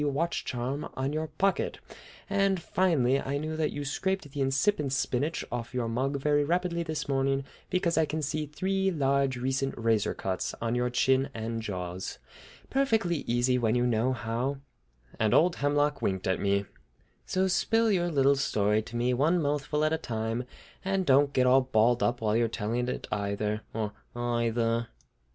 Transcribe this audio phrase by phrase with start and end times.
[0.09, 1.77] watch charm on your pocket;
[2.27, 6.81] and, finally, I knew that you scraped the incipient spinach off your mug very rapidly
[6.81, 11.61] this morning because I can see three large recent razor cuts on your chin and
[11.61, 12.17] jaws!
[12.71, 14.57] Perfectly easy when you know how!"
[15.19, 16.65] And old Hemlock winked at me.
[17.27, 20.45] "So spill out your little story to me, one mouthful at a time,
[20.83, 24.87] and don't get all balled up while you're telling it either, or eyether."